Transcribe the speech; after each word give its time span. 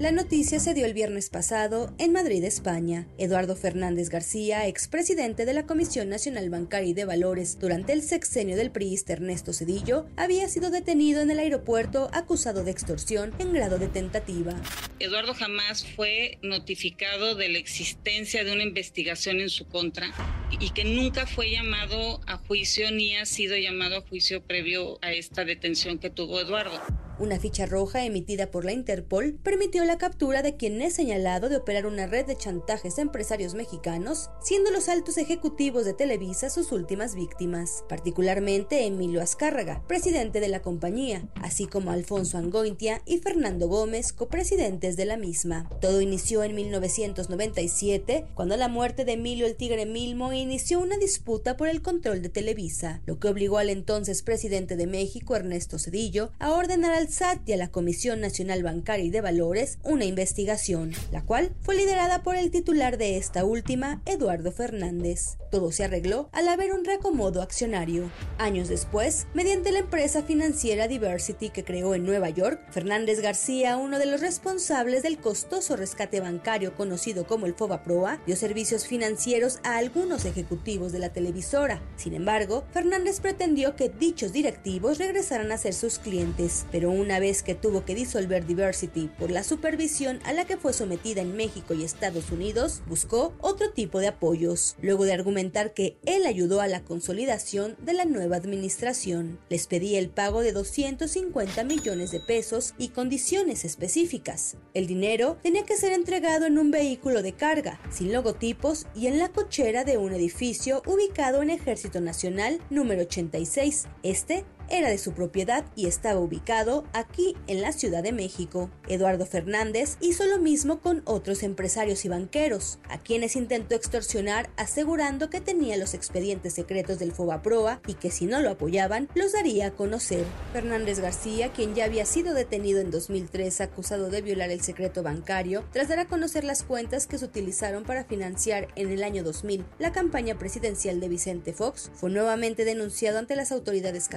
La 0.00 0.10
noticia 0.10 0.58
se 0.58 0.74
dio 0.74 0.86
el 0.86 0.92
viernes 0.92 1.30
pasado 1.30 1.94
en 1.98 2.12
Madrid, 2.12 2.42
España. 2.42 3.06
Eduardo 3.16 3.54
Fernández 3.54 4.10
García, 4.10 4.66
expresidente 4.66 5.46
de 5.46 5.54
la 5.54 5.66
Comisión 5.66 6.08
Nacional 6.08 6.50
Bancaria 6.50 6.90
y 6.90 6.94
de 6.94 7.04
Valores 7.04 7.60
durante 7.60 7.92
el 7.92 8.02
sexenio 8.02 8.56
del 8.56 8.72
priista 8.72 9.12
Ernesto 9.12 9.52
Cedillo, 9.52 10.06
había 10.16 10.48
sido 10.48 10.72
detenido 10.72 11.22
en 11.22 11.30
el 11.30 11.38
aeropuerto 11.38 12.10
acusado 12.12 12.64
de 12.64 12.72
extorsión 12.72 13.32
en 13.38 13.52
grado 13.52 13.78
de 13.78 13.86
tentativa. 13.86 14.52
Eduardo 14.98 15.32
jamás 15.32 15.86
fue 15.86 16.38
notificado 16.42 17.36
de 17.36 17.50
la 17.50 17.58
existencia 17.58 18.42
de 18.42 18.52
una 18.52 18.64
investigación 18.64 19.40
en 19.40 19.48
su 19.48 19.68
contra 19.68 20.12
y 20.58 20.70
que 20.70 20.84
nunca 20.84 21.24
fue 21.24 21.52
llamado 21.52 22.20
a 22.26 22.38
juicio 22.38 22.90
ni 22.90 23.14
ha 23.14 23.26
sido 23.26 23.56
llamado 23.56 23.98
a 23.98 24.00
juicio 24.00 24.42
previo 24.42 24.98
a 25.02 25.12
esta 25.12 25.44
detención 25.44 25.98
que 25.98 26.10
tuvo 26.10 26.40
Eduardo. 26.40 26.82
Una 27.16 27.38
ficha 27.38 27.64
roja 27.66 28.04
emitida 28.04 28.50
por 28.50 28.64
la 28.64 28.72
Interpol 28.72 29.38
permitió 29.40 29.84
la 29.84 29.98
captura 29.98 30.42
de 30.42 30.56
quien 30.56 30.82
es 30.82 30.94
señalado 30.94 31.48
de 31.48 31.56
operar 31.56 31.86
una 31.86 32.08
red 32.08 32.26
de 32.26 32.36
chantajes 32.36 32.98
a 32.98 33.02
empresarios 33.02 33.54
mexicanos, 33.54 34.30
siendo 34.42 34.72
los 34.72 34.88
altos 34.88 35.16
ejecutivos 35.16 35.84
de 35.84 35.94
Televisa 35.94 36.50
sus 36.50 36.72
últimas 36.72 37.14
víctimas, 37.14 37.84
particularmente 37.88 38.84
Emilio 38.84 39.22
Azcárraga, 39.22 39.84
presidente 39.86 40.40
de 40.40 40.48
la 40.48 40.60
compañía, 40.60 41.28
así 41.36 41.66
como 41.66 41.92
Alfonso 41.92 42.36
Angointia 42.36 43.00
y 43.06 43.18
Fernando 43.18 43.68
Gómez, 43.68 44.12
copresidentes 44.12 44.96
de 44.96 45.04
la 45.04 45.16
misma. 45.16 45.70
Todo 45.80 46.00
inició 46.00 46.42
en 46.42 46.56
1997, 46.56 48.26
cuando 48.34 48.56
la 48.56 48.66
muerte 48.66 49.04
de 49.04 49.12
Emilio 49.12 49.46
el 49.46 49.54
Tigre 49.54 49.86
Milmo 49.86 50.32
inició 50.32 50.80
una 50.80 50.96
disputa 50.96 51.56
por 51.56 51.68
el 51.68 51.80
control 51.80 52.22
de 52.22 52.28
Televisa, 52.28 53.02
lo 53.06 53.20
que 53.20 53.28
obligó 53.28 53.58
al 53.58 53.70
entonces 53.70 54.22
presidente 54.24 54.74
de 54.74 54.88
México, 54.88 55.36
Ernesto 55.36 55.78
Cedillo, 55.78 56.32
a 56.40 56.52
ordenar 56.52 56.92
al 56.92 57.03
SAT 57.08 57.48
y 57.48 57.52
a 57.52 57.56
la 57.56 57.68
Comisión 57.68 58.20
Nacional 58.20 58.62
Bancaria 58.62 59.04
y 59.04 59.10
de 59.10 59.20
Valores 59.20 59.78
una 59.82 60.04
investigación, 60.04 60.92
la 61.12 61.22
cual 61.22 61.54
fue 61.60 61.76
liderada 61.76 62.22
por 62.22 62.36
el 62.36 62.50
titular 62.50 62.98
de 62.98 63.16
esta 63.16 63.44
última, 63.44 64.02
Eduardo 64.06 64.52
Fernández. 64.52 65.36
Todo 65.50 65.70
se 65.72 65.84
arregló 65.84 66.28
al 66.32 66.48
haber 66.48 66.72
un 66.72 66.84
reacomodo 66.84 67.42
accionario. 67.42 68.10
Años 68.38 68.68
después, 68.68 69.26
mediante 69.34 69.72
la 69.72 69.78
empresa 69.80 70.22
financiera 70.22 70.88
Diversity 70.88 71.50
que 71.50 71.64
creó 71.64 71.94
en 71.94 72.04
Nueva 72.04 72.30
York, 72.30 72.60
Fernández 72.70 73.20
García, 73.20 73.76
uno 73.76 73.98
de 73.98 74.06
los 74.06 74.20
responsables 74.20 75.02
del 75.02 75.18
costoso 75.18 75.76
rescate 75.76 76.20
bancario 76.20 76.74
conocido 76.74 77.26
como 77.26 77.46
el 77.46 77.54
FOBA-PROA, 77.54 78.20
dio 78.26 78.36
servicios 78.36 78.86
financieros 78.86 79.60
a 79.62 79.76
algunos 79.76 80.24
ejecutivos 80.24 80.92
de 80.92 80.98
la 80.98 81.12
televisora. 81.12 81.80
Sin 81.96 82.14
embargo, 82.14 82.64
Fernández 82.72 83.20
pretendió 83.20 83.76
que 83.76 83.88
dichos 83.88 84.32
directivos 84.32 84.98
regresaran 84.98 85.52
a 85.52 85.58
ser 85.58 85.74
sus 85.74 85.98
clientes, 85.98 86.66
pero 86.72 86.90
una 86.94 87.20
vez 87.20 87.42
que 87.42 87.54
tuvo 87.54 87.84
que 87.84 87.94
disolver 87.94 88.46
Diversity 88.46 89.08
por 89.18 89.30
la 89.30 89.44
supervisión 89.44 90.20
a 90.24 90.32
la 90.32 90.44
que 90.44 90.56
fue 90.56 90.72
sometida 90.72 91.20
en 91.20 91.36
México 91.36 91.74
y 91.74 91.84
Estados 91.84 92.30
Unidos, 92.30 92.82
buscó 92.86 93.34
otro 93.40 93.70
tipo 93.70 93.98
de 93.98 94.08
apoyos, 94.08 94.76
luego 94.80 95.04
de 95.04 95.12
argumentar 95.12 95.74
que 95.74 95.96
él 96.06 96.26
ayudó 96.26 96.60
a 96.60 96.68
la 96.68 96.82
consolidación 96.82 97.76
de 97.82 97.94
la 97.94 98.04
nueva 98.04 98.36
administración. 98.36 99.38
Les 99.48 99.66
pedía 99.66 99.98
el 99.98 100.08
pago 100.08 100.40
de 100.40 100.52
250 100.52 101.64
millones 101.64 102.10
de 102.10 102.20
pesos 102.20 102.74
y 102.78 102.88
condiciones 102.88 103.64
específicas. 103.64 104.56
El 104.72 104.86
dinero 104.86 105.38
tenía 105.42 105.64
que 105.64 105.76
ser 105.76 105.92
entregado 105.92 106.46
en 106.46 106.58
un 106.58 106.70
vehículo 106.70 107.22
de 107.22 107.32
carga, 107.32 107.80
sin 107.90 108.12
logotipos 108.12 108.86
y 108.94 109.06
en 109.06 109.18
la 109.18 109.28
cochera 109.28 109.84
de 109.84 109.98
un 109.98 110.12
edificio 110.12 110.82
ubicado 110.86 111.42
en 111.42 111.50
Ejército 111.50 112.00
Nacional 112.00 112.60
número 112.70 113.02
86. 113.02 113.86
Este 114.02 114.44
era 114.68 114.88
de 114.88 114.98
su 114.98 115.12
propiedad 115.12 115.64
y 115.76 115.86
estaba 115.86 116.20
ubicado 116.20 116.84
aquí 116.92 117.36
en 117.46 117.62
la 117.62 117.72
Ciudad 117.72 118.02
de 118.02 118.12
México. 118.12 118.70
Eduardo 118.88 119.26
Fernández 119.26 119.96
hizo 120.00 120.24
lo 120.26 120.38
mismo 120.38 120.80
con 120.80 121.02
otros 121.04 121.42
empresarios 121.42 122.04
y 122.04 122.08
banqueros, 122.08 122.78
a 122.88 122.98
quienes 122.98 123.36
intentó 123.36 123.74
extorsionar 123.74 124.50
asegurando 124.56 125.30
que 125.30 125.40
tenía 125.40 125.76
los 125.76 125.94
expedientes 125.94 126.54
secretos 126.54 126.98
del 126.98 127.12
Fobaproa 127.12 127.80
y 127.86 127.94
que 127.94 128.10
si 128.10 128.26
no 128.26 128.40
lo 128.40 128.50
apoyaban, 128.50 129.08
los 129.14 129.32
daría 129.32 129.66
a 129.66 129.70
conocer. 129.72 130.24
Fernández 130.52 131.00
García, 131.00 131.52
quien 131.52 131.74
ya 131.74 131.84
había 131.84 132.06
sido 132.06 132.34
detenido 132.34 132.80
en 132.80 132.90
2003 132.90 133.60
acusado 133.60 134.10
de 134.10 134.22
violar 134.22 134.50
el 134.50 134.60
secreto 134.60 135.02
bancario, 135.02 135.64
tras 135.72 135.88
dar 135.88 136.00
a 136.00 136.06
conocer 136.06 136.44
las 136.44 136.62
cuentas 136.62 137.06
que 137.06 137.18
se 137.18 137.24
utilizaron 137.24 137.84
para 137.84 138.04
financiar 138.04 138.68
en 138.76 138.90
el 138.90 139.02
año 139.02 139.22
2000 139.22 139.64
la 139.78 139.92
campaña 139.92 140.38
presidencial 140.38 141.00
de 141.00 141.08
Vicente 141.08 141.52
Fox, 141.52 141.90
fue 141.94 142.10
nuevamente 142.10 142.64
denunciado 142.64 143.18
ante 143.18 143.36
las 143.36 143.52
autoridades 143.52 144.08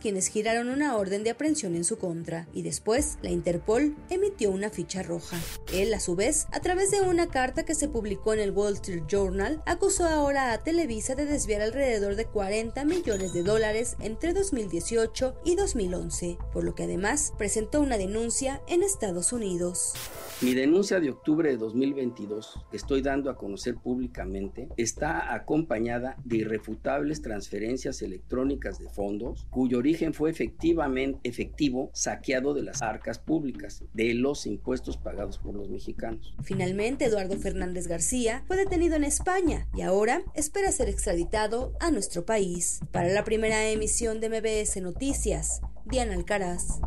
quienes 0.00 0.28
giraron 0.28 0.68
una 0.68 0.96
orden 0.96 1.24
de 1.24 1.30
aprehensión 1.30 1.74
en 1.74 1.82
su 1.82 1.98
contra, 1.98 2.46
y 2.52 2.62
después 2.62 3.18
la 3.22 3.30
Interpol 3.30 3.96
emitió 4.10 4.52
una 4.52 4.70
ficha 4.70 5.02
roja. 5.02 5.40
Él, 5.72 5.92
a 5.92 5.98
su 5.98 6.14
vez, 6.14 6.46
a 6.52 6.60
través 6.60 6.92
de 6.92 7.00
una 7.00 7.26
carta 7.26 7.64
que 7.64 7.74
se 7.74 7.88
publicó 7.88 8.32
en 8.32 8.40
el 8.40 8.52
Wall 8.52 8.74
Street 8.74 9.04
Journal, 9.08 9.62
acusó 9.66 10.06
ahora 10.06 10.52
a 10.52 10.62
Televisa 10.62 11.16
de 11.16 11.26
desviar 11.26 11.62
alrededor 11.62 12.14
de 12.14 12.26
40 12.26 12.84
millones 12.84 13.32
de 13.32 13.42
dólares 13.42 13.96
entre 13.98 14.34
2018 14.34 15.34
y 15.44 15.56
2011, 15.56 16.38
por 16.52 16.62
lo 16.62 16.74
que 16.74 16.84
además 16.84 17.32
presentó 17.36 17.80
una 17.80 17.98
denuncia 17.98 18.62
en 18.68 18.84
Estados 18.84 19.32
Unidos. 19.32 19.94
Mi 20.42 20.54
denuncia 20.54 21.00
de 21.00 21.10
octubre 21.10 21.50
de 21.50 21.56
2022, 21.56 22.60
que 22.70 22.76
estoy 22.76 23.02
dando 23.02 23.30
a 23.30 23.36
conocer 23.36 23.74
públicamente, 23.76 24.68
está 24.76 25.34
acompañada 25.34 26.18
de 26.24 26.36
irrefutables 26.36 27.22
transferencias 27.22 28.02
electrónicas 28.02 28.78
de 28.78 28.90
fondos 28.90 29.46
cuyo 29.56 29.78
origen 29.78 30.12
fue 30.12 30.28
efectivamente 30.28 31.18
efectivo 31.22 31.90
saqueado 31.94 32.52
de 32.52 32.62
las 32.62 32.82
arcas 32.82 33.18
públicas, 33.18 33.82
de 33.94 34.12
los 34.12 34.46
impuestos 34.46 34.98
pagados 34.98 35.38
por 35.38 35.54
los 35.54 35.70
mexicanos. 35.70 36.34
Finalmente, 36.42 37.06
Eduardo 37.06 37.38
Fernández 37.38 37.88
García 37.88 38.44
fue 38.46 38.58
detenido 38.58 38.96
en 38.96 39.04
España 39.04 39.66
y 39.74 39.80
ahora 39.80 40.22
espera 40.34 40.70
ser 40.72 40.90
extraditado 40.90 41.72
a 41.80 41.90
nuestro 41.90 42.26
país. 42.26 42.80
Para 42.92 43.08
la 43.08 43.24
primera 43.24 43.66
emisión 43.70 44.20
de 44.20 44.28
MBS 44.28 44.82
Noticias, 44.82 45.62
Diana 45.86 46.12
Alcaraz. 46.12 46.78